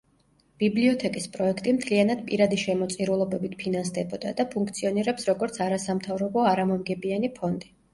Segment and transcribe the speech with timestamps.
[0.61, 7.77] ბიბლიოთეკის პროექტი მთლიანად პირადი შემოწირულობებით ფინანსდებოდა და ფუნქციონირებს როგორც არასამთავრობო არამომგებიანი ფონდი.